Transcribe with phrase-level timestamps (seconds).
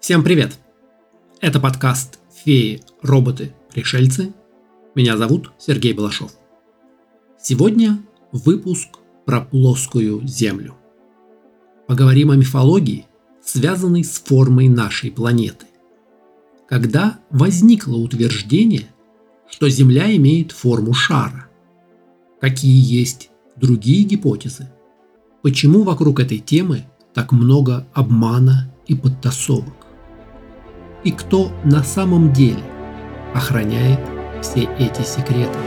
[0.00, 0.56] Всем привет!
[1.40, 4.32] Это подкаст «Феи, роботы, пришельцы».
[4.94, 6.32] Меня зовут Сергей Балашов.
[7.42, 7.98] Сегодня
[8.30, 10.76] выпуск про плоскую Землю.
[11.88, 13.06] Поговорим о мифологии,
[13.44, 15.66] связанной с формой нашей планеты.
[16.68, 18.86] Когда возникло утверждение,
[19.50, 21.48] что Земля имеет форму шара?
[22.40, 24.70] Какие есть другие гипотезы?
[25.42, 29.77] Почему вокруг этой темы так много обмана и подтасовок?
[31.04, 32.62] И кто на самом деле
[33.34, 34.00] охраняет
[34.42, 35.58] все эти секреты?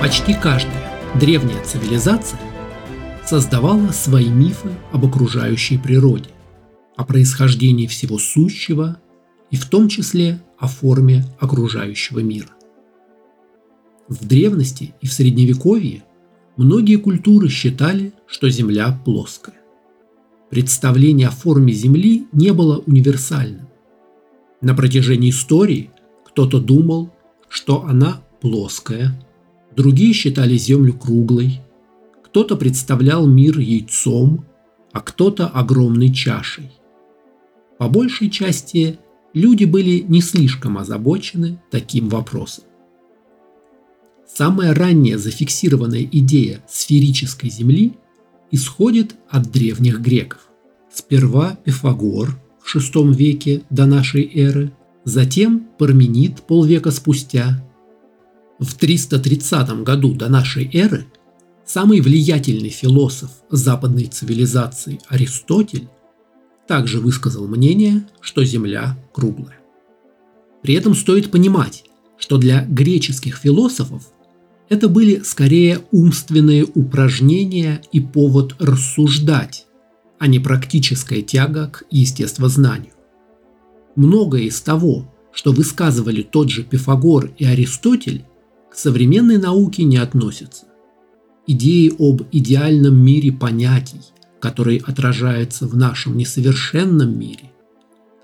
[0.00, 0.74] Почти каждая
[1.14, 2.38] древняя цивилизация
[3.24, 6.28] создавала свои мифы об окружающей природе,
[6.96, 8.98] о происхождении всего сущего
[9.52, 12.48] и в том числе о форме окружающего мира.
[14.08, 16.02] В древности и в средневековье
[16.56, 19.60] многие культуры считали, что Земля плоская.
[20.50, 23.68] Представление о форме Земли не было универсальным.
[24.62, 25.90] На протяжении истории
[26.26, 27.10] кто-то думал,
[27.48, 29.12] что она плоская,
[29.76, 31.60] другие считали Землю круглой,
[32.24, 34.46] кто-то представлял мир яйцом,
[34.92, 36.70] а кто-то огромной чашей.
[37.78, 38.98] По большей части
[39.34, 42.64] люди были не слишком озабочены таким вопросом.
[44.26, 47.92] Самая ранняя зафиксированная идея сферической Земли
[48.50, 50.48] исходит от древних греков.
[50.92, 54.72] Сперва Пифагор в VI веке до нашей эры,
[55.04, 57.62] затем Парменид полвека спустя.
[58.58, 61.06] В 330 году до нашей эры
[61.66, 65.88] самый влиятельный философ западной цивилизации Аристотель
[66.66, 69.58] также высказал мнение, что Земля круглая.
[70.62, 71.84] При этом стоит понимать,
[72.18, 74.12] что для греческих философов
[74.68, 79.66] это были скорее умственные упражнения и повод рассуждать,
[80.18, 82.92] а не практическая тяга к естествознанию.
[83.96, 88.24] Многое из того, что высказывали тот же Пифагор и Аристотель,
[88.70, 90.64] к современной науке не относится.
[91.46, 94.00] Идеи об идеальном мире понятий,
[94.42, 97.52] который отражается в нашем несовершенном мире,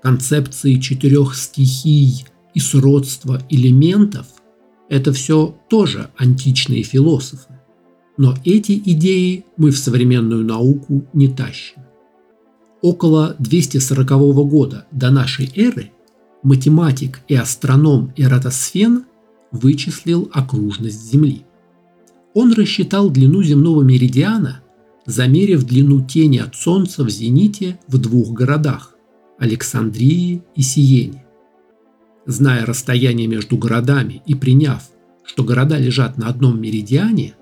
[0.03, 4.27] концепции четырех стихий и сродства элементов–
[4.89, 7.57] это все тоже античные философы.
[8.17, 11.83] Но эти идеи мы в современную науку не тащим.
[12.81, 14.09] Около 240
[14.49, 15.91] года до нашей эры
[16.43, 19.05] математик и астроном Эратосфен
[19.53, 21.45] вычислил окружность Земли.
[22.33, 24.63] Он рассчитал длину земного меридиана–
[25.09, 28.95] замерив длину тени от Солнца в зените в двух городах–
[29.39, 31.25] Александрии и Сиене.
[32.27, 34.83] Зная расстояние между городами и приняв,
[35.25, 37.33] что города лежат на одном меридиане,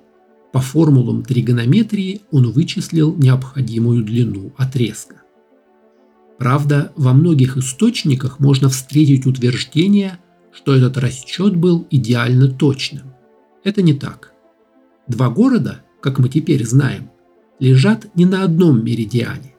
[0.53, 5.23] по формулам тригонометрии он вычислил необходимую длину отрезка.
[6.39, 10.19] Правда, во многих источниках можно встретить утверждение,
[10.53, 13.13] что этот расчет был идеально точным.
[13.65, 14.31] Это не так.
[15.09, 17.11] Два города, как мы теперь знаем,
[17.59, 19.53] лежат не на одном меридиане.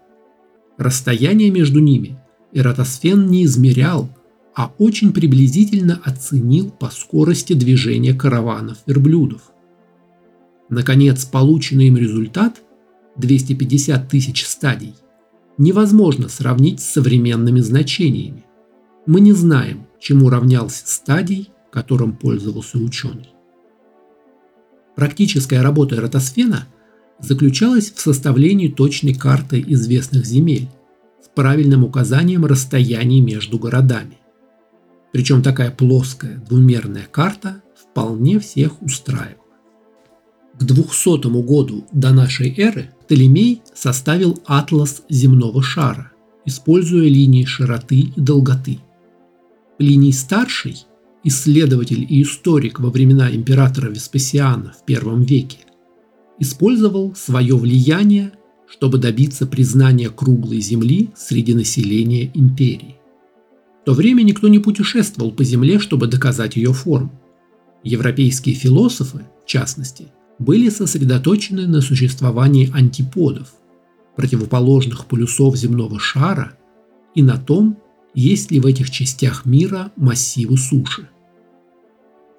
[0.77, 2.19] Расстояние между ними
[2.53, 4.09] Эратосфен не измерял,
[4.55, 9.43] а очень приблизительно оценил по скорости движения караванов верблюдов.
[10.69, 12.63] Наконец, полученный им результат–
[13.17, 14.95] 250 тысяч стадий–
[15.59, 18.45] невозможно сравнить с современными значениями.
[19.07, 23.31] Мы не знаем, чему равнялся стадий, которым пользовался ученый.
[24.95, 26.67] Практическая работа Эратосфена–
[27.21, 30.69] заключалась в составлении точной карты известных земель
[31.23, 34.19] с правильным указанием расстояний между городами.
[35.13, 39.37] Причем такая плоская двумерная карта вполне всех устраивала.
[40.59, 46.13] К 200 году до нашей эры Птолемей составил атлас земного шара,
[46.45, 48.81] используя линии широты и долготы.
[49.79, 50.85] Плиний Старший,
[51.23, 55.59] исследователь и историк во времена императора Веспасиана в первом веке,
[56.39, 58.33] использовал свое влияние,
[58.69, 62.97] чтобы добиться признания круглой Земли среди населения империи.
[63.83, 67.13] В то время никто не путешествовал по Земле, чтобы доказать ее форму.
[67.83, 70.09] Европейские философы, в частности,
[70.39, 73.53] были сосредоточены на существовании антиподов,
[74.17, 76.53] противоположных полюсов земного шара,
[77.15, 77.79] и на том,
[78.15, 81.09] есть ли в этих частях мира массивы суши.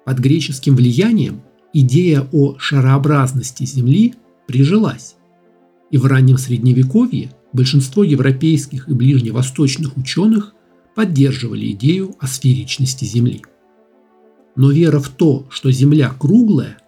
[0.04, 4.14] Под греческим влиянием идея о шарообразности Земли
[4.46, 5.16] прижилась,
[5.90, 10.54] и в раннем Средневековье большинство европейских и ближневосточных ученых
[10.94, 13.42] поддерживали идею о сферичности Земли.
[14.56, 16.78] Но вера в то, что Земля круглая,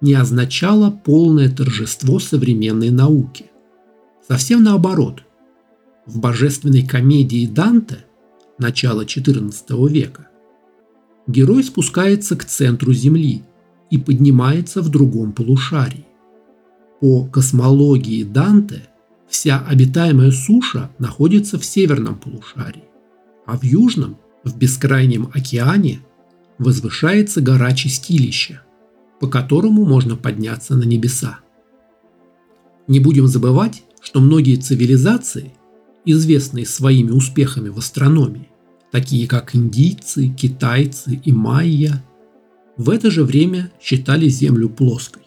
[0.00, 3.46] не означала полное торжество современной науки.
[4.26, 5.22] Совсем наоборот.
[6.06, 8.06] В божественной комедии Данте
[8.58, 10.30] начала XIV века
[11.26, 13.42] герой спускается к центру Земли
[13.90, 16.06] и поднимается в другом полушарии.
[17.00, 18.82] По космологии Данте
[19.28, 22.84] вся обитаемая суша находится в северном полушарии,
[23.46, 26.00] а в южном, в бескрайнем океане,
[26.58, 28.62] возвышается гора Чистилища,
[29.18, 31.40] по которому можно подняться на небеса.
[32.86, 35.52] Не будем забывать, что многие цивилизации,
[36.04, 38.48] известные своими успехами в астрономии,
[38.90, 42.02] такие как индийцы, китайцы и майя,
[42.80, 45.24] в это же время считали Землю плоской.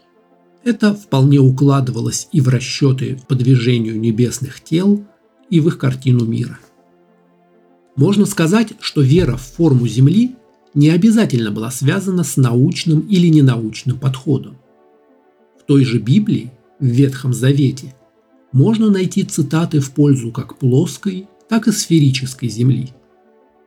[0.64, 5.06] Это вполне укладывалось и в расчеты по движению небесных тел,
[5.52, 6.58] и в их картину мира.
[7.96, 10.36] Можно сказать, что вера в форму Земли
[10.74, 14.58] не обязательно была связана с научным или ненаучным подходом.
[15.62, 17.94] В той же Библии, в Ветхом Завете,
[18.52, 22.90] можно найти цитаты в пользу как плоской, так и сферической Земли.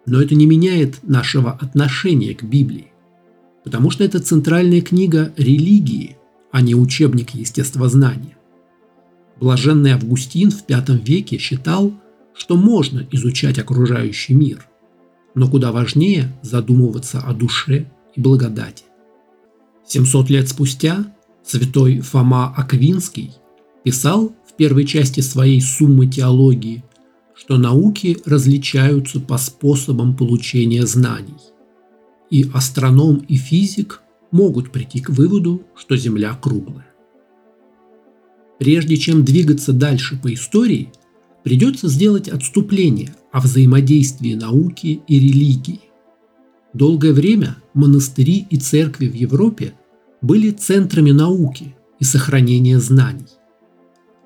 [0.06, 2.90] Но это не меняет нашего отношения к Библии,
[3.66, 6.16] потому что это центральная книга религии,
[6.50, 8.38] а не учебник естествознания.
[9.38, 11.92] Блаженный Августин в V веке считал,
[12.32, 14.66] что можно изучать окружающий мир–
[15.36, 17.86] но куда важнее задумываться о душе
[18.16, 18.84] и благодати.
[19.86, 21.14] 700 лет спустя
[21.44, 23.32] святой Фома Аквинский
[23.84, 26.82] писал в первой части своей «Суммы теологии»,
[27.36, 31.36] что науки различаются по способам получения знаний,
[32.30, 36.86] и астроном и физик могут прийти к выводу, что Земля круглая.
[38.58, 40.92] Прежде чем двигаться дальше по истории,
[41.44, 45.80] придется сделать отступление о взаимодействии науки и религии.
[46.72, 49.74] Долгое время монастыри и церкви в Европе
[50.22, 53.26] были центрами науки и сохранения знаний.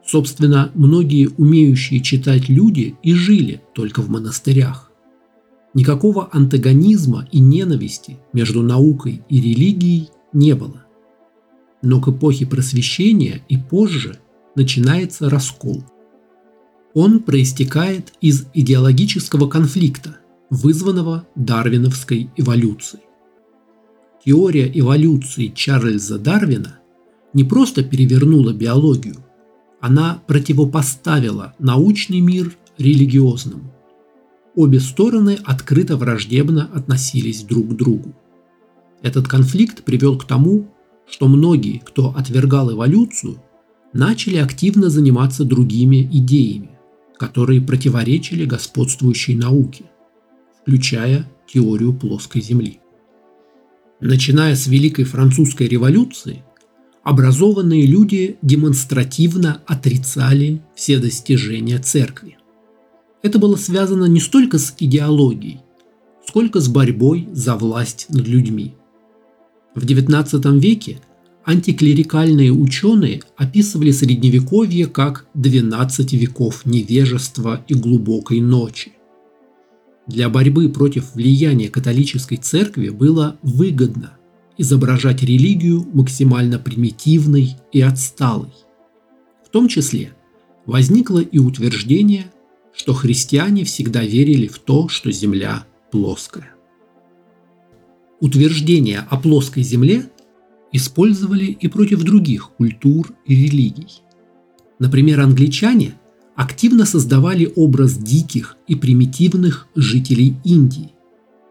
[0.06, 4.90] Собственно, многие умеющие читать люди и жили только в монастырях.
[5.72, 10.84] Никакого антагонизма и ненависти между наукой и религией не было.
[11.82, 14.19] Но к эпохе просвещения и позже
[14.55, 15.84] начинается раскол–
[16.94, 20.19] он проистекает из идеологического конфликта,
[20.50, 23.05] вызванного дарвиновской эволюцией.
[24.25, 26.81] Теория эволюции Чарльза Дарвина
[27.32, 29.17] не просто перевернула биологию,
[29.81, 33.72] она противопоставила научный мир религиозному.
[34.55, 38.14] Обе стороны открыто враждебно относились друг к другу.
[39.02, 40.69] Этот конфликт привел к тому,
[41.08, 43.43] что многие, кто отвергал эволюцию,
[43.93, 46.70] начали активно заниматься другими идеями,
[47.17, 49.85] которые противоречили господствующей науке,
[50.62, 52.81] включая теорию плоской Земли.
[54.00, 56.43] Начиная с Великой Французской революции,
[57.03, 62.40] образованные люди демонстративно отрицали все достижения церкви.
[63.22, 65.61] Это было связано не столько с идеологией,
[66.26, 68.75] сколько с борьбой за власть над людьми.
[69.75, 71.00] В XIX веке
[71.44, 78.93] Антиклерикальные ученые описывали Средневековье как 12 веков невежества и глубокой ночи.
[80.06, 84.19] Для борьбы против влияния католической церкви было выгодно
[84.58, 88.53] изображать религию максимально примитивной и отсталой.
[89.46, 90.12] В том числе
[90.67, 92.27] возникло и утверждение,
[92.72, 96.55] что христиане всегда верили в то, что Земля плоская.
[98.20, 100.10] Утверждение о плоской Земле
[100.72, 104.03] использовали и против других культур и религий.
[104.79, 105.94] Например, англичане
[106.36, 110.93] активно создавали образ диких и примитивных жителей Индии,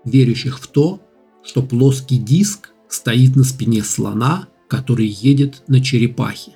[0.05, 1.01] верящих в то,
[1.43, 6.53] что плоский диск стоит на спине слона, который едет на черепахе.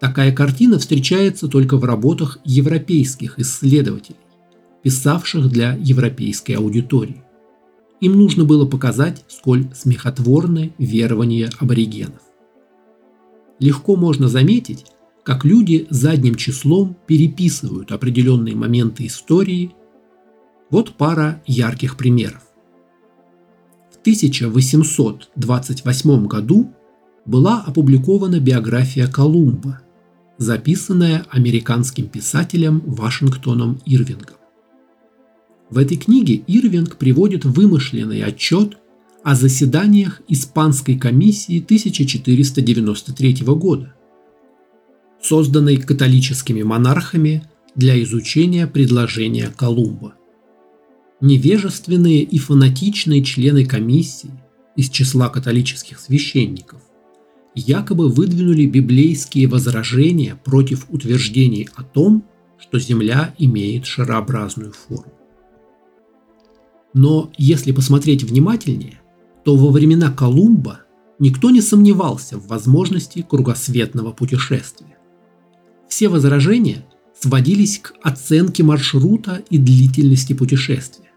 [0.00, 4.18] Такая картина встречается только в работах европейских исследователей,
[4.82, 7.22] писавших для европейской аудитории.
[8.00, 12.20] Им нужно было показать, сколь смехотворны верования аборигенов.
[13.58, 14.84] Легко можно заметить,
[15.24, 19.72] как люди задним числом переписывают определенные моменты истории.
[20.70, 22.42] Вот пара ярких примеров.
[23.90, 26.70] В 1828 году
[27.24, 29.80] была опубликована биография Колумба,
[30.38, 34.36] записанная американским писателем Вашингтоном Ирвингом.
[35.70, 38.78] В этой книге Ирвинг приводит вымышленный отчет
[39.24, 43.94] о заседаниях Испанской комиссии 1493 года,
[45.20, 50.14] созданной католическими монархами для изучения предложения Колумба.
[51.20, 54.30] Невежественные и фанатичные члены комиссии
[54.76, 56.85] из числа католических священников
[57.56, 62.24] якобы выдвинули библейские возражения против утверждений о том,
[62.58, 65.12] что Земля имеет шарообразную форму.
[66.92, 69.00] Но если посмотреть внимательнее,
[69.44, 70.80] то во времена Колумба
[71.18, 74.98] никто не сомневался в возможности кругосветного путешествия.
[75.88, 76.84] Все возражения
[77.18, 81.10] сводились к оценке маршрута и длительности путешествия.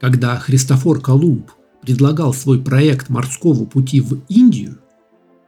[0.00, 1.50] Когда Христофор Колумб
[1.82, 4.78] предлагал свой проект морского пути в Индию,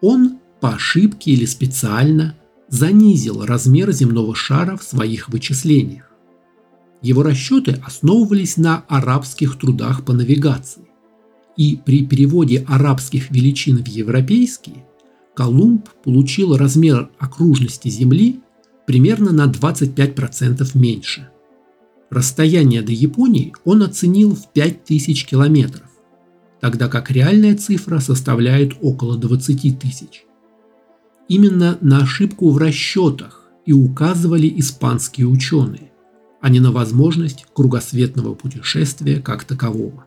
[0.00, 2.34] он по ошибке или специально
[2.68, 6.10] занизил размер земного шара в своих вычислениях.
[7.00, 10.82] Его расчеты основывались на арабских трудах по навигации.
[11.56, 14.84] И при переводе арабских величин в европейские
[15.34, 18.40] Колумб получил размер окружности Земли
[18.86, 21.28] примерно на 25% меньше.
[22.10, 25.87] Расстояние до Японии он оценил в 5000 километров,
[26.60, 30.24] тогда как реальная цифра составляет около 20 тысяч.
[31.28, 35.92] Именно на ошибку в расчетах и указывали испанские ученые,
[36.40, 40.06] а не на возможность кругосветного путешествия как такового.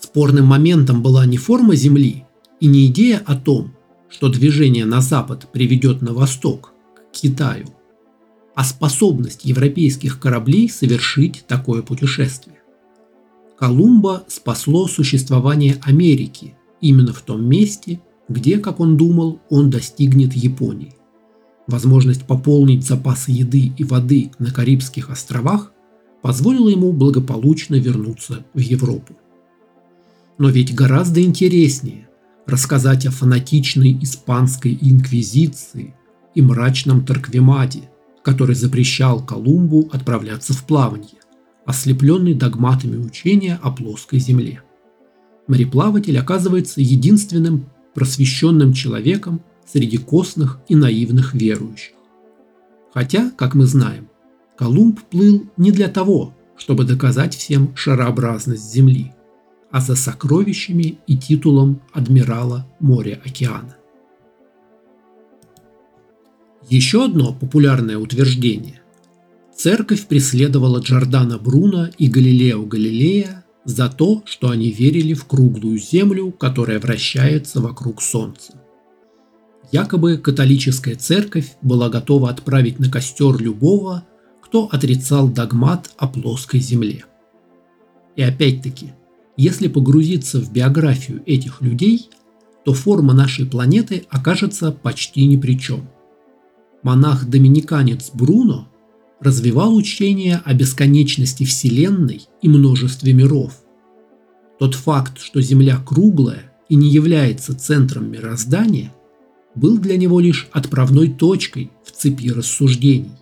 [0.00, 2.24] Спорным моментом была не форма Земли
[2.60, 3.74] и не идея о том,
[4.08, 7.66] что движение на запад приведет на восток, к Китаю,
[8.54, 12.55] а способность европейских кораблей совершить такое путешествие.
[13.58, 20.94] Колумба спасло существование Америки именно в том месте, где, как он думал, он достигнет Японии.
[21.66, 25.72] Возможность пополнить запасы еды и воды на Карибских островах
[26.22, 29.14] позволила ему благополучно вернуться в Европу.
[30.38, 32.08] Но ведь гораздо интереснее
[32.46, 35.94] рассказать о фанатичной испанской инквизиции
[36.34, 37.88] и мрачном Тарквимаде,
[38.22, 41.20] который запрещал Колумбу отправляться в плавание
[41.66, 44.62] ослепленный догматами учения о плоской земле.
[45.48, 51.94] Мореплаватель оказывается единственным просвещенным человеком среди костных и наивных верующих.
[52.94, 54.08] Хотя, как мы знаем,
[54.56, 59.12] Колумб плыл не для того, чтобы доказать всем шарообразность Земли,
[59.70, 63.76] а за сокровищами и титулом адмирала моря-океана.
[66.68, 68.80] Еще одно популярное утверждение
[69.56, 76.30] Церковь преследовала Джордана Бруно и Галилео Галилея за то, что они верили в круглую землю,
[76.30, 78.52] которая вращается вокруг Солнца.
[79.72, 84.04] Якобы католическая церковь была готова отправить на костер любого,
[84.42, 87.04] кто отрицал догмат о плоской земле.
[88.14, 88.92] И опять-таки,
[89.38, 92.10] если погрузиться в биографию этих людей,
[92.64, 95.88] то форма нашей планеты окажется почти ни при чем.
[96.82, 98.68] Монах-доминиканец Бруно
[99.20, 103.54] развивал учение о бесконечности Вселенной и множестве миров.
[104.58, 108.92] Тот факт, что Земля круглая и не является центром мироздания,
[109.54, 113.12] был для него лишь отправной точкой в цепи рассуждений.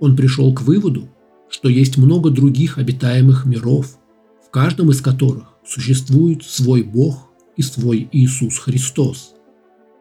[0.00, 1.08] Он пришел к выводу,
[1.50, 3.98] что есть много других обитаемых миров,
[4.44, 9.34] в каждом из которых существует свой Бог и свой Иисус Христос.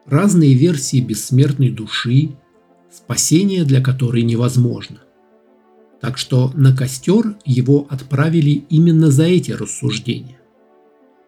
[0.05, 2.31] Разные версии бессмертной души,
[2.91, 4.97] спасение для которой невозможно.
[6.01, 10.39] Так что на костер его отправили именно за эти рассуждения.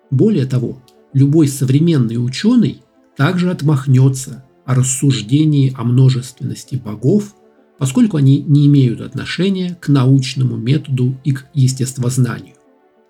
[0.09, 0.81] Более того,
[1.13, 2.81] любой современный ученый
[3.15, 7.35] также отмахнется о рассуждении о множественности богов,
[7.77, 12.55] поскольку они не имеют отношения к научному методу и к естествознанию.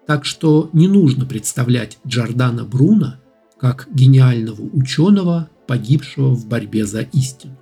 [0.07, 3.15] Так что не нужно представлять Джордана Бруно
[3.60, 7.57] как гениального ученого, погибшего в борьбе за истину.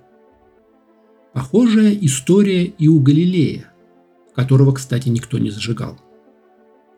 [1.32, 3.72] Похожая история и у Галилея,
[4.34, 5.98] которого, кстати, никто не зажигал.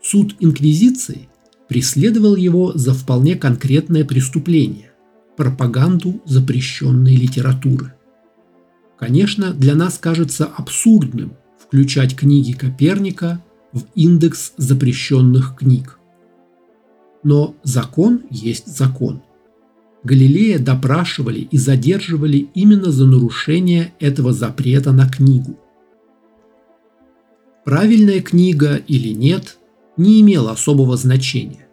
[0.02, 1.28] Суд Инквизиции
[1.68, 4.92] преследовал его за вполне конкретное преступление–
[5.36, 7.94] пропаганду запрещенной литературы.
[8.98, 15.98] Конечно, для нас кажется абсурдным включать книги Коперника в индекс запрещенных книг.
[17.22, 19.22] Но закон есть закон–
[20.04, 25.58] Галилея допрашивали и задерживали именно за нарушение этого запрета на книгу.
[27.64, 29.58] Правильная книга или нет
[29.96, 31.66] не имела особого значения.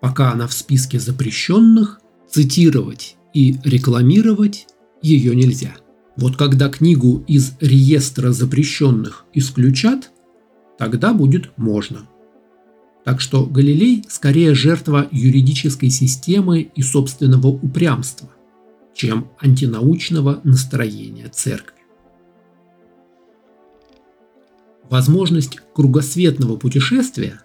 [0.00, 4.66] Пока она в списке запрещенных, цитировать и рекламировать
[5.02, 5.76] ее нельзя.
[6.16, 10.10] Вот когда книгу из реестра запрещенных исключат,
[10.78, 12.08] тогда будет можно–
[13.04, 18.30] так что Галилей скорее жертва юридической системы и собственного упрямства,
[18.94, 21.74] чем антинаучного настроения церкви.
[24.88, 27.40] Возможность кругосветного путешествия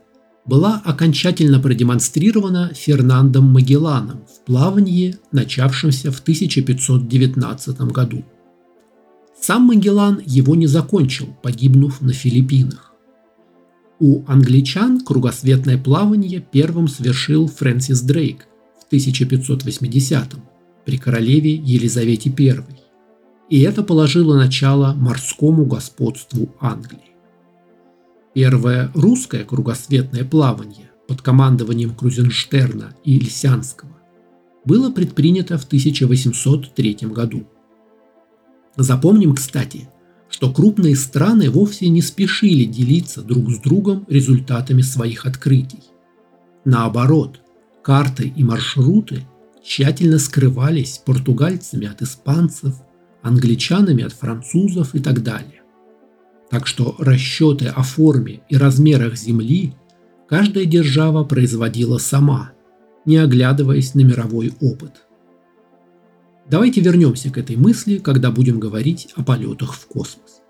[0.45, 8.23] была окончательно продемонстрирована Фернандом Магелланом в плавании, начавшемся в 1519 году.
[9.39, 12.88] Сам Магеллан его не закончил, погибнув на Филиппинах.
[13.99, 18.47] У англичан кругосветное плавание первым совершил Фрэнсис Дрейк
[18.79, 20.35] в 1580
[20.85, 22.63] при королеве Елизавете I,
[23.49, 27.11] и это положило начало морскому господству Англии.
[28.33, 33.97] Первое русское кругосветное плавание под командованием Крузенштерна и Лисянского
[34.63, 37.45] было предпринято в 1803 году.
[38.77, 39.89] Запомним, кстати,
[40.29, 45.83] что крупные страны вовсе не спешили делиться друг с другом результатами своих открытий.
[46.65, 47.41] Наоборот,
[47.83, 49.25] карты и маршруты
[49.63, 52.75] тщательно скрывались португальцами от испанцев,
[53.21, 55.61] англичанами от французов и так далее.
[56.49, 59.73] Так что расчеты о форме и размерах Земли
[60.27, 62.51] каждая держава производила сама,
[63.05, 65.08] не оглядываясь на мировой опыт.
[66.49, 70.41] Давайте вернемся к этой мысли, когда будем говорить о полетах в космос.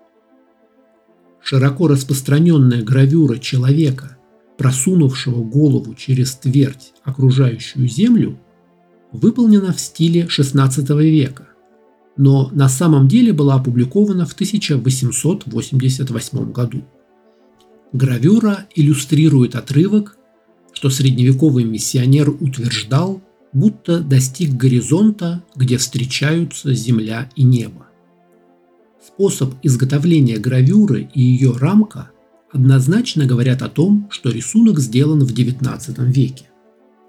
[1.42, 4.16] Широко распространенная гравюра человека,
[4.56, 8.40] просунувшего голову через твердь, окружающую Землю,
[9.12, 11.48] выполнена в стиле XVI века,
[12.16, 16.84] но на самом деле была опубликована в 1888 году.
[17.92, 20.16] Гравюра иллюстрирует отрывок,
[20.72, 23.20] что средневековый миссионер утверждал,
[23.52, 27.86] будто достиг горизонта, где встречаются земля и небо.
[29.04, 32.10] Способ изготовления гравюры и ее рамка
[32.52, 36.46] однозначно говорят о том, что рисунок сделан в XIX веке.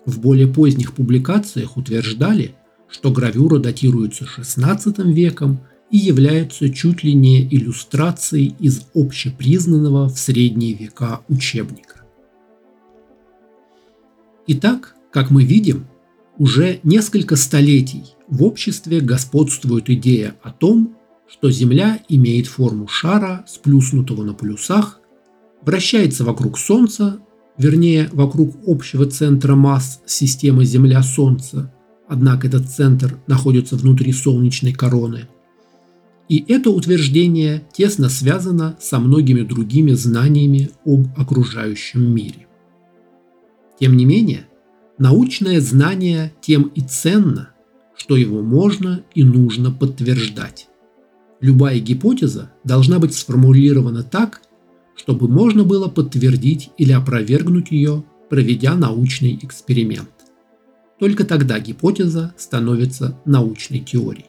[0.05, 2.55] В более поздних публикациях утверждали,
[2.89, 10.73] что гравюра датируется XVI веком и является чуть ли не иллюстрацией из общепризнанного в средние
[10.73, 12.01] века учебника.
[14.47, 15.85] Итак, как мы видим,
[16.41, 20.97] уже несколько столетий в обществе господствует идея о том,
[21.29, 24.99] что Земля имеет форму шара, сплюснутого на полюсах,
[25.61, 27.19] вращается вокруг Солнца,
[27.59, 31.71] вернее, вокруг общего центра масс системы Земля-Солнце,
[32.09, 35.27] однако этот центр находится внутри солнечной короны.
[36.27, 42.47] И это утверждение тесно связано со многими другими знаниями об окружающем мире.
[43.79, 44.47] Тем не менее,
[45.01, 47.49] научное знание тем и ценно,
[47.97, 50.67] что его можно и нужно подтверждать.
[51.39, 54.43] Любая гипотеза должна быть сформулирована так,
[54.95, 60.11] чтобы можно было подтвердить или опровергнуть ее, проведя научный эксперимент.
[60.99, 64.27] Только тогда гипотеза становится научной теорией.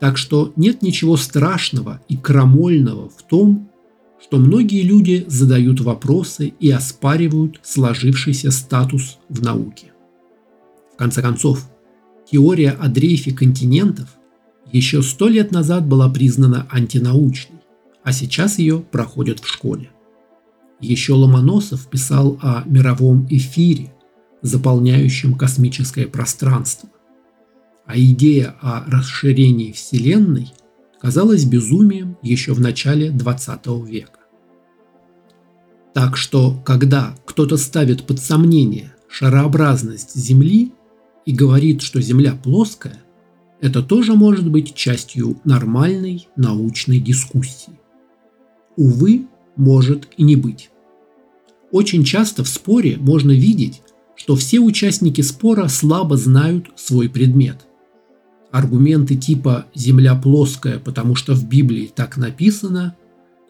[0.00, 3.70] Так что нет ничего страшного и крамольного в том,
[4.20, 9.92] что многие люди задают вопросы и оспаривают сложившийся статус в науке.
[10.94, 11.68] В конце концов,
[12.30, 14.08] теория о дрейфе континентов
[14.72, 17.60] еще сто лет назад была признана антинаучной,
[18.02, 19.90] а сейчас ее проходят в школе.
[20.80, 23.92] Еще Ломоносов писал о мировом эфире,
[24.42, 26.88] заполняющим космическое пространство.
[27.86, 30.52] А идея о расширении Вселенной
[31.00, 34.20] казалась безумием еще в начале 20 века.
[35.94, 40.72] Так что, когда кто-то ставит под сомнение шарообразность Земли
[41.24, 43.02] и говорит, что Земля плоская,
[43.60, 47.80] это тоже может быть частью нормальной научной дискуссии.
[48.76, 49.26] Увы,
[49.56, 50.70] может и не быть.
[51.72, 53.82] Очень часто в споре можно видеть,
[54.14, 57.65] что все участники спора слабо знают свой предмет.
[58.56, 62.96] Аргументы типа «Земля плоская, потому что в Библии так написано»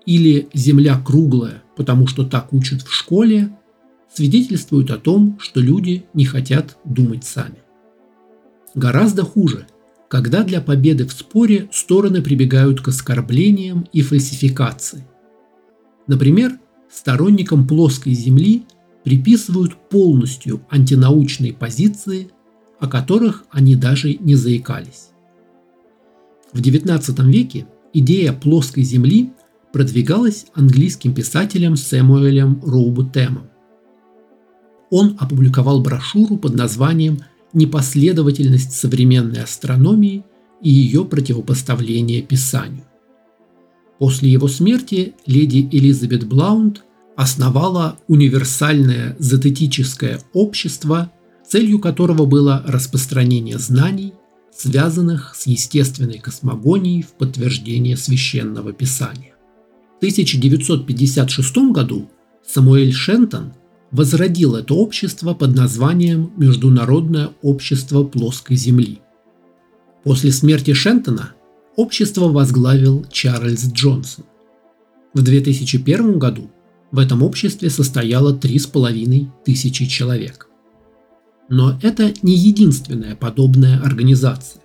[0.04, 3.56] или «Земля круглая, потому что так учат в школе»
[4.12, 7.58] свидетельствуют о том, что люди не хотят думать сами.
[8.74, 9.68] Гораздо хуже,
[10.08, 15.06] когда для победы в споре стороны прибегают к оскорблениям и фальсификации.
[16.08, 16.58] Например,
[16.92, 18.64] сторонникам плоской Земли
[19.04, 22.32] приписывают полностью антинаучные позиции,
[22.78, 25.10] о которых они даже не заикались.
[26.52, 29.32] В XIX веке идея плоской Земли
[29.72, 33.48] продвигалась английским писателем Сэмуэлем Роубутемом.
[34.90, 37.18] Он опубликовал брошюру под названием
[37.52, 40.24] «Непоследовательность современной астрономии
[40.62, 42.84] и ее противопоставление Писанию».
[43.98, 46.84] После его смерти леди Элизабет Блаунд
[47.16, 51.10] основала универсальное зоотетическое общество,
[51.48, 54.14] целью которого было распространение знаний,
[54.54, 59.34] связанных с естественной космогонией в подтверждение священного писания.
[59.94, 62.10] В 1956 году
[62.46, 63.52] Самуэль Шентон
[63.90, 69.00] возродил это общество под названием Международное общество плоской Земли.
[70.04, 71.32] После смерти Шентона
[71.76, 74.24] общество возглавил Чарльз Джонсон.
[75.14, 76.50] В 2001 году
[76.92, 80.48] в этом обществе состояло 3,5 тысячи человек.
[81.48, 84.62] Но это не единственная подобная организация.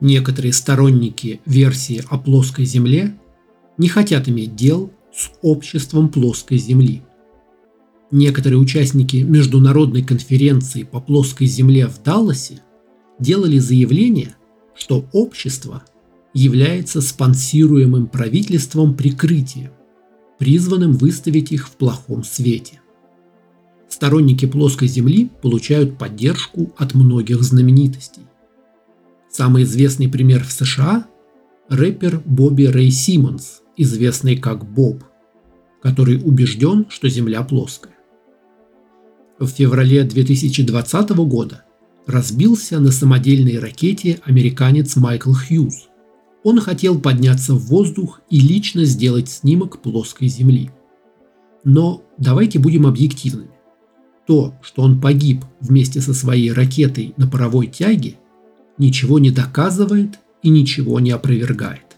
[0.00, 3.18] Некоторые сторонники версии о плоской Земле
[3.78, 7.02] не хотят иметь дел с обществом плоской Земли.
[8.10, 12.60] Некоторые участники международной конференции по плоской Земле в Далласе
[13.18, 14.34] делали заявление,
[14.74, 15.82] что общество
[16.34, 19.70] является спонсируемым правительством прикрытием,
[20.38, 22.81] призванным выставить их в плохом свете.
[23.92, 28.22] Сторонники плоской Земли получают поддержку от многих знаменитостей.
[29.30, 31.06] Самый известный пример в США–
[31.68, 35.04] рэпер Бобби Рэй Симмонс, известный как Боб,
[35.82, 37.92] который убежден, что Земля плоская.
[39.38, 41.64] В феврале 2020 года
[42.06, 45.90] разбился на самодельной ракете американец Майкл Хьюз.
[46.44, 50.70] Он хотел подняться в воздух и лично сделать снимок плоской Земли.
[51.62, 53.51] Но давайте будем объективными.
[54.26, 58.16] То, что он погиб вместе со своей ракетой на паровой тяге,
[58.78, 61.96] ничего не доказывает и ничего не опровергает.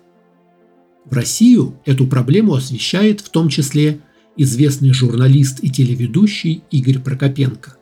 [1.05, 4.01] В Россию эту проблему освещает в том числе
[4.37, 7.77] известный журналист и телеведущий Игорь Прокопенко.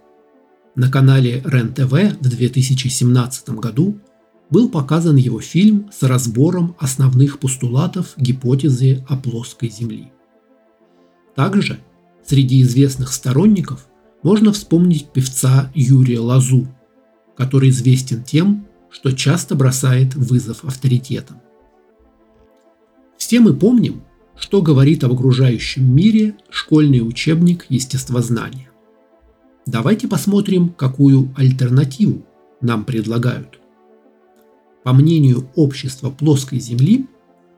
[0.74, 3.98] На канале РЕН-ТВ в 2017 году
[4.50, 10.12] был показан его фильм с разбором основных постулатов гипотезы о плоской Земли.
[11.34, 11.78] Также
[12.26, 13.86] среди известных сторонников
[14.22, 16.66] можно вспомнить певца Юрия Лазу,
[17.36, 21.40] который известен тем, что часто бросает вызов авторитетам.
[23.16, 24.02] Все мы помним,
[24.36, 28.70] что говорит об окружающем мире школьный учебник естествознания.
[29.66, 32.26] Давайте посмотрим, какую альтернативу
[32.60, 33.60] нам предлагают.
[34.82, 37.06] По мнению общества плоской Земли,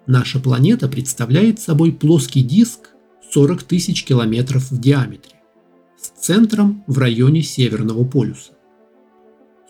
[0.07, 2.91] наша планета представляет собой плоский диск
[3.33, 5.34] 40 тысяч километров в диаметре,
[6.05, 8.53] с центром в районе Северного полюса.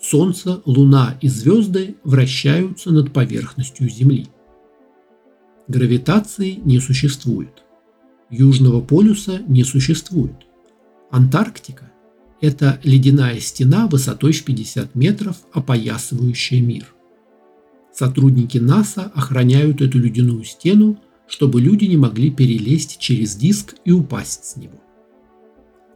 [0.01, 4.27] Солнце, Луна и звезды вращаются над поверхностью Земли.
[5.69, 7.63] Гравитации не существует.
[8.29, 10.35] Южного полюса не существует.
[11.09, 11.93] Антарктика–
[12.41, 16.93] это ледяная стена высотой в 50 метров, опоясывающая мир.
[17.93, 24.43] Сотрудники НАСА охраняют эту ледяную стену, чтобы люди не могли перелезть через диск и упасть
[24.43, 24.81] с него.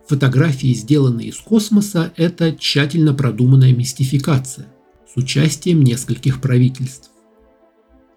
[0.09, 4.65] Фотографии, сделанные из космоса, это тщательно продуманная мистификация
[5.07, 7.11] с участием нескольких правительств.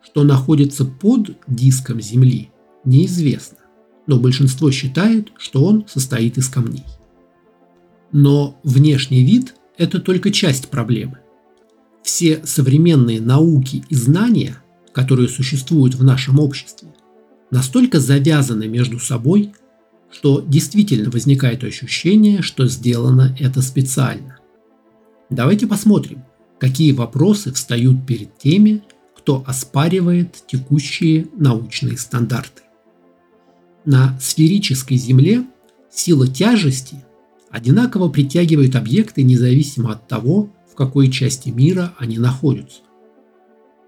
[0.02, 2.48] Что находится под диском Земли,
[2.86, 3.58] неизвестно,
[4.06, 6.86] но большинство считает, что он состоит из камней.
[8.10, 11.18] Но внешний вид– это только часть проблемы.
[12.02, 14.56] Все современные науки и знания,
[14.94, 16.88] которые существуют в нашем обществе,
[17.50, 19.52] настолько завязаны между собой,
[20.12, 24.38] что действительно возникает ощущение, что сделано это специально.
[25.30, 26.22] Давайте посмотрим,
[26.60, 28.82] какие вопросы встают перед теми,
[29.16, 32.62] кто оспаривает текущие научные стандарты.
[33.84, 35.44] На сферической Земле
[35.90, 36.96] сила тяжести
[37.50, 42.80] одинаково притягивает объекты независимо от того, в какой части мира они находятся.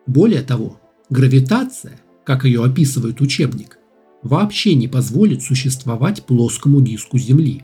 [0.06, 3.78] Более того, гравитация, как ее описывает учебник,
[4.24, 7.62] вообще не позволит существовать плоскому диску Земли.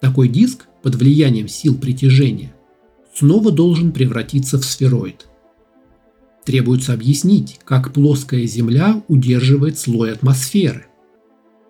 [0.00, 2.52] Такой диск под влиянием сил притяжения
[3.14, 5.26] снова должен превратиться в сфероид.
[6.44, 10.86] Требуется объяснить, как плоская Земля удерживает слой атмосферы.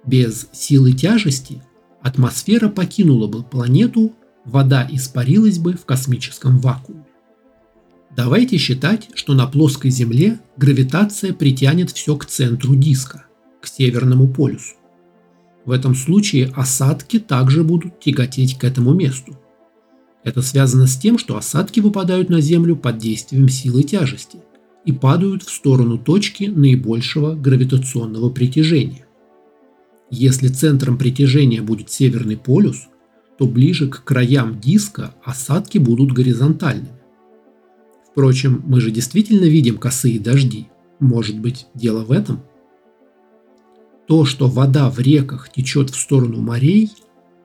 [0.06, 1.62] Без силы тяжести
[2.00, 4.12] атмосфера покинула бы планету,
[4.44, 7.04] вода испарилась бы в космическом вакууме.
[8.16, 13.26] Давайте считать, что на плоской Земле гравитация притянет все к центру диска–
[13.62, 14.74] к Северному полюсу.
[15.64, 19.38] В этом случае осадки также будут тяготеть к этому месту.
[20.24, 24.38] Это связано с тем, что осадки выпадают на Землю под действием силы тяжести
[24.84, 29.06] и падают в сторону точки наибольшего гравитационного притяжения.
[30.10, 32.88] Если центром притяжения будет Северный полюс,
[33.38, 37.00] то ближе к краям диска осадки будут горизонтальными.
[38.10, 40.66] Впрочем, мы же действительно видим косые дожди.
[40.98, 42.42] Может быть, дело в этом–
[44.06, 46.90] то, что вода в реках течет в сторону морей,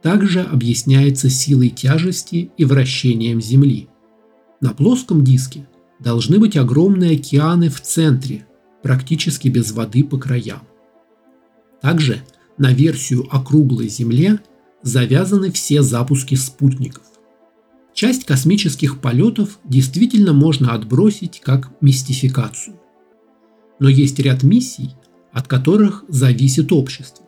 [0.01, 3.89] также объясняется силой тяжести и вращением Земли.
[4.61, 5.67] На плоском диске
[5.99, 8.45] должны быть огромные океаны в центре,
[8.83, 10.61] практически без воды по краям.
[11.81, 12.21] Также
[12.57, 14.39] на версию о круглой Земле
[14.81, 17.03] завязаны все запуски спутников.
[17.93, 22.79] Часть космических полетов действительно можно отбросить как мистификацию.
[23.79, 24.91] Но есть ряд миссий,
[25.37, 27.23] от которых зависит общество.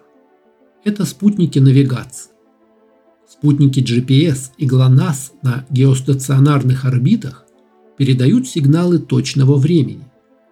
[0.84, 2.32] Это спутники навигации.
[3.30, 7.46] Спутники GPS и GLONASS на геостационарных орбитах
[8.00, 10.06] передают сигналы точного времени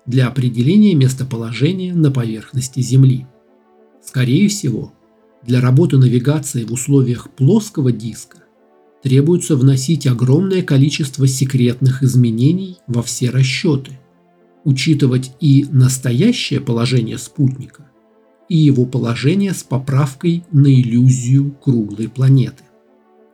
[0.06, 3.26] для определения местоположения на поверхности Земли.
[4.06, 4.94] Скорее всего,
[5.44, 8.38] для работы навигации в условиях плоского диска
[9.02, 13.98] требуется вносить огромное количество секретных изменений во все расчеты,
[14.68, 17.90] учитывать и настоящее положение спутника,
[18.50, 22.66] и его положение с поправкой на иллюзию круглой планеты.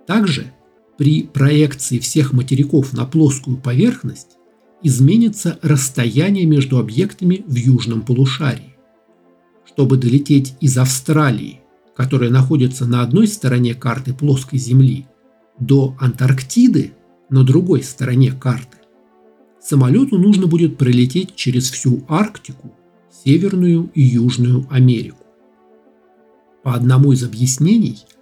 [0.06, 0.54] Также
[0.96, 4.38] при проекции всех материков на плоскую поверхность
[4.84, 8.76] изменится расстояние между объектами в южном полушарии.
[9.66, 11.62] Чтобы долететь из Австралии,
[11.96, 15.08] которая находится на одной стороне карты плоской Земли,
[15.60, 16.94] до Антарктиды
[17.32, 18.78] на другой стороне карты,
[19.64, 22.74] самолету нужно будет пролететь через всю Арктику,
[23.24, 25.24] Северную и Южную Америку.
[26.64, 28.00] По одному из объяснений–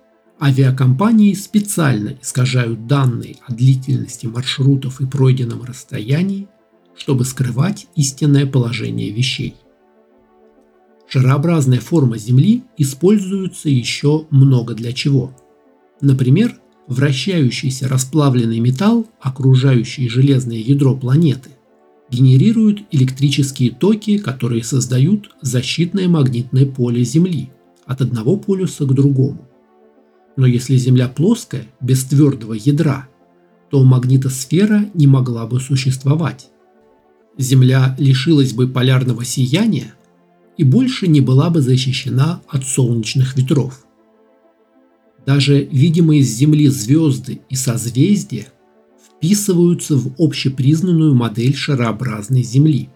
[0.44, 6.48] Авиакомпании специально искажают данные о длительности маршрутов и пройденном расстоянии,
[6.98, 9.54] чтобы скрывать истинное положение вещей.
[11.08, 15.38] Шарообразная форма Земли используется еще много для чего.
[16.02, 21.52] Например, вращающийся расплавленный металл, окружающий железное ядро планеты,
[22.10, 27.50] генерирует электрические токи, которые создают защитное магнитное поле Земли
[27.86, 29.48] от одного полюса к другому.
[30.36, 33.08] Но если Земля плоская, без твердого ядра,
[33.70, 36.50] то магнитосфера не могла бы существовать.
[37.38, 39.94] Земля лишилась бы полярного сияния
[40.58, 43.81] и больше не была бы защищена от солнечных ветров.
[45.26, 48.48] Даже видимые с Земли звезды и созвездия
[49.06, 52.90] вписываются в общепризнанную модель шарообразной Земли.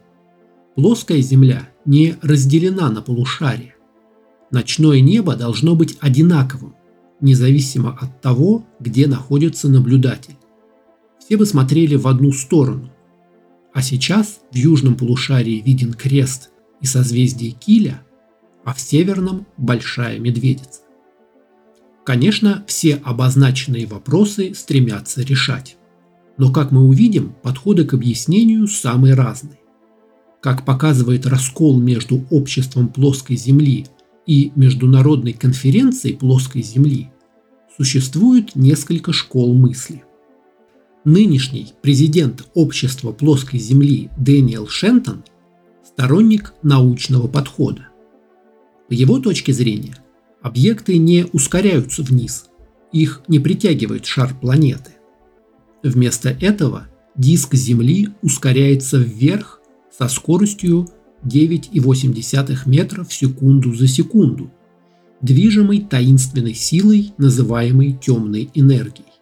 [0.76, 3.76] Плоская Земля не разделена на полушария.
[4.52, 6.76] Ночное небо должно быть одинаковым,
[7.22, 10.36] независимо от того, где находится наблюдатель.
[11.20, 12.92] Все бы смотрели в одну сторону.
[13.74, 16.50] А сейчас в южном полушарии виден крест
[16.82, 18.02] и созвездие Киля,
[18.64, 20.85] а в северном– Большая Медведица.
[22.06, 25.76] Конечно, все обозначенные вопросы стремятся решать.
[26.38, 29.60] Но, как мы увидим, подходы к объяснению самые разные.
[30.40, 33.88] Как показывает раскол между обществом плоской Земли
[34.28, 37.10] и Международной конференцией плоской Земли,
[37.76, 40.04] существует несколько школ мысли.
[41.06, 45.24] Нынешний президент общества плоской Земли Дэниел Шентон–
[45.84, 47.88] сторонник научного подхода.
[48.90, 49.96] По его точке зрения,
[50.46, 52.46] объекты не ускоряются вниз,
[52.92, 54.92] их не притягивает шар планеты.
[55.82, 59.60] Вместо этого диск Земли ускоряется вверх
[59.98, 60.88] со скоростью
[61.24, 64.52] 9,8 метра в секунду за секунду,
[65.20, 69.14] движимой таинственной силой, называемой темной энергией.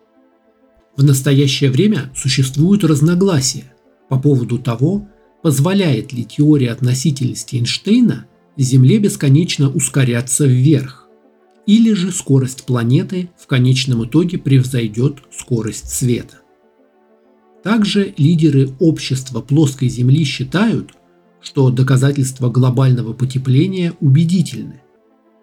[0.98, 3.74] В настоящее время существуют разногласия
[4.10, 5.08] по поводу того,
[5.42, 8.26] позволяет ли теория относительности Эйнштейна
[8.58, 11.03] Земле бесконечно ускоряться вверх,
[11.66, 16.42] или же скорость планеты в конечном итоге превзойдет скорость света.
[17.64, 20.92] Также лидеры общества плоской Земли считают,
[21.42, 24.82] что доказательства глобального потепления убедительны,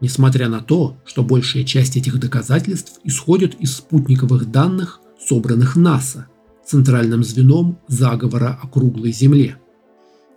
[0.00, 6.26] несмотря на то, что большая часть этих доказательств исходит из спутниковых данных, собранных НАСА,
[6.66, 9.56] центральным звеном заговора о круглой Земле.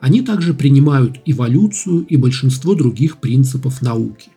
[0.02, 4.33] Они также принимают эволюцию и большинство других принципов науки.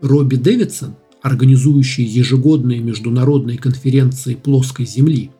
[0.00, 5.30] Робби Дэвидсон, организующий ежегодные международные конференции плоской Земли,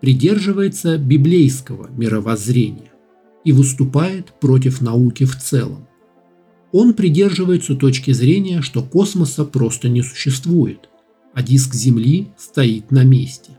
[0.00, 2.90] придерживается библейского мировоззрения
[3.44, 5.86] и выступает против науки в целом.
[6.72, 10.88] Он придерживается точки зрения, что космоса просто не существует,
[11.34, 13.52] а диск Земли стоит на месте.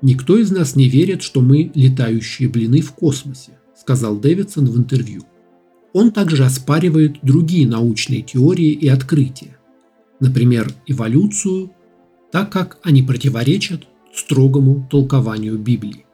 [0.00, 5.22] «Никто из нас не верит, что мы летающие блины в космосе», сказал Дэвидсон в интервью.
[5.92, 9.58] Он также оспаривает другие научные теории и открытия,
[10.20, 11.72] например, эволюцию,
[12.30, 16.06] так как они противоречат строгому толкованию Библии.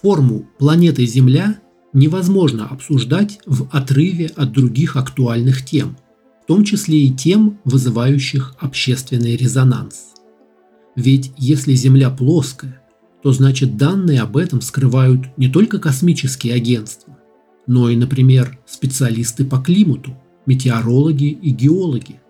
[0.00, 1.60] Форму планеты Земля
[1.92, 5.96] невозможно обсуждать в отрыве от других актуальных тем,
[6.42, 10.14] в том числе и тем, вызывающих общественный резонанс.
[10.96, 12.80] Ведь если Земля плоская,
[13.22, 17.09] то значит данные об этом скрывают не только космические агентства,
[17.70, 22.20] но и, например, специалисты по климату, метеорологи и геологи.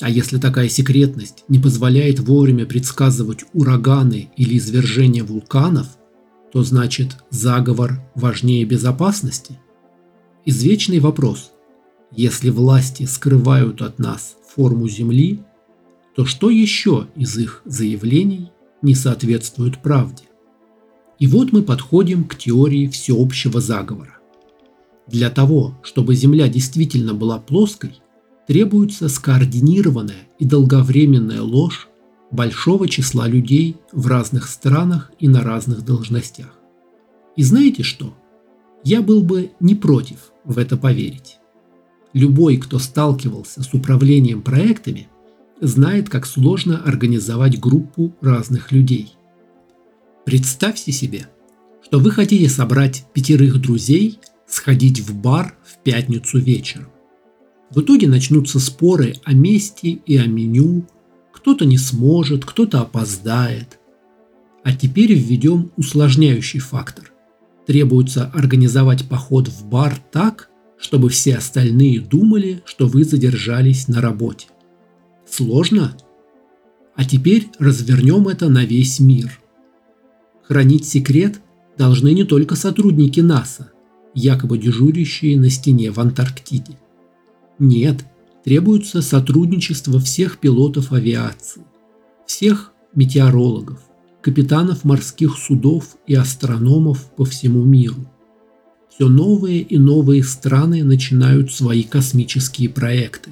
[0.00, 5.86] А если такая секретность не позволяет вовремя предсказывать ураганы или извержения вулканов,
[6.52, 9.56] то значит заговор важнее безопасности?
[10.44, 11.52] Извечный вопрос.
[12.10, 15.44] Если власти скрывают от нас форму Земли,
[16.16, 18.50] то что еще из их заявлений
[18.82, 20.24] не соответствует правде?
[21.20, 24.09] И вот мы подходим к теории всеобщего заговора.
[25.10, 28.00] Для того, чтобы Земля действительно была плоской,
[28.46, 31.88] требуется скоординированная и долговременная ложь
[32.30, 36.56] большого числа людей в разных странах и на разных должностях.
[37.36, 38.14] И знаете что?
[38.84, 41.38] Я был бы не против в это поверить.
[42.12, 45.08] Любой, кто сталкивался с управлением проектами,
[45.60, 49.14] знает, как сложно организовать группу разных людей.
[50.24, 51.26] Представьте себе,
[51.82, 54.20] что вы хотите собрать пятерых друзей,
[54.50, 56.88] сходить в бар в пятницу вечером.
[57.70, 60.86] В итоге начнутся споры о месте и о меню,
[61.32, 63.78] кто-то не сможет, кто-то опоздает.
[64.64, 67.12] А теперь введем усложняющий фактор.
[67.66, 74.48] Требуется организовать поход в бар так, чтобы все остальные думали, что вы задержались на работе.
[75.28, 75.96] Сложно?
[76.96, 79.38] А теперь развернем это на весь мир.
[80.42, 81.40] Хранить секрет
[81.78, 83.70] должны не только сотрудники НАСА,
[84.14, 86.78] якобы дежурящие на стене в Антарктиде.
[87.58, 88.04] Нет,
[88.44, 91.62] требуется сотрудничество всех пилотов авиации,
[92.26, 93.80] всех метеорологов,
[94.20, 98.06] капитанов морских судов и астрономов по всему миру.
[98.90, 103.30] Все новые и новые страны начинают свои космические проекты.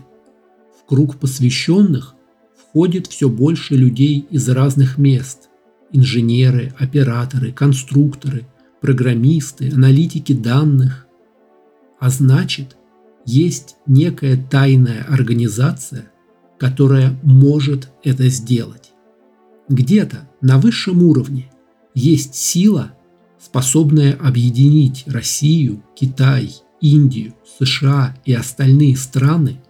[0.81, 2.15] В круг посвященных
[2.57, 5.49] входит все больше людей из разных мест–
[5.93, 8.47] инженеры, операторы, конструкторы,
[8.81, 11.07] программисты, аналитики данных.
[12.01, 12.77] А значит,
[13.25, 16.11] есть некая тайная организация,
[16.59, 18.93] которая может это сделать.
[19.69, 21.51] Где-то на высшем уровне
[21.95, 22.93] есть сила,
[23.39, 29.61] способная объединить Россию, Китай, Индию, США и остальные страны,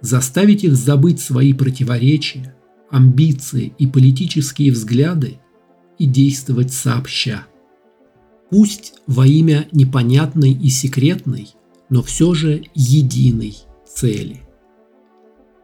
[0.00, 2.54] заставить их забыть свои противоречия,
[2.90, 5.38] амбиции и политические взгляды
[5.98, 7.46] и действовать сообща.
[8.50, 11.54] Пусть во имя непонятной и секретной
[11.88, 14.42] но все же единой цели.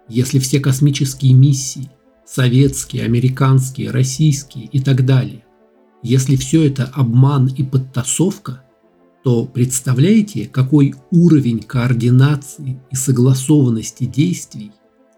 [0.08, 1.90] Если все космические миссии,
[2.26, 5.44] советские, американские, российские и так далее,
[6.02, 8.64] если все это обман и подтасовка,
[9.22, 14.72] то представляете, какой уровень координации и согласованности действий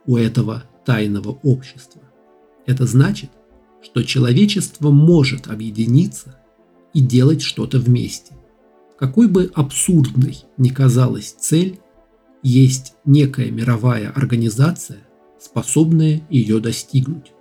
[0.06, 2.02] у этого тайного общества?
[2.66, 3.30] Это значит,
[3.82, 6.38] что человечество может объединиться
[6.94, 8.34] и делать что-то вместе.
[8.98, 11.80] Какой бы абсурдной ни казалась цель,
[12.42, 15.00] есть некая мировая организация,
[15.40, 17.32] способная ее достигнуть.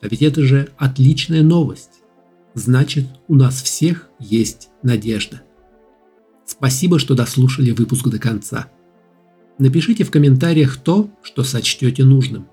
[0.00, 2.02] А ведь это же отличная новость.
[2.54, 5.42] Значит, у нас всех есть надежда.
[6.44, 8.70] Спасибо, что дослушали выпуск до конца.
[9.58, 12.46] Напишите в комментариях то, что сочтете нужным.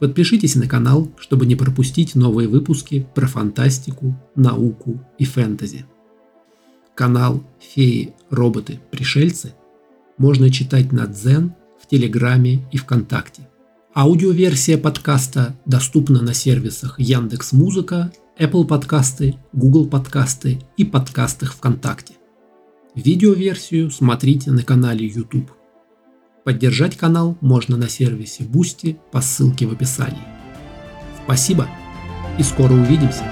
[0.00, 5.86] Подпишитесь на канал, чтобы не пропустить новые выпуски про фантастику, науку и фэнтези.
[6.94, 9.54] Канал «Феи, роботы, пришельцы»
[10.18, 13.48] можно читать на Дзен, в Телеграме и ВКонтакте.
[13.94, 22.14] Аудиоверсия подкаста доступна на сервисах Яндекс Музыка, Apple подкасты, Google подкасты и подкастах ВКонтакте.
[22.94, 25.50] Видеоверсию смотрите на канале YouTube.
[26.44, 30.22] Поддержать канал можно на сервисе Boosty по ссылке в описании.
[31.24, 31.66] Спасибо
[32.38, 33.24] и скоро увидимся!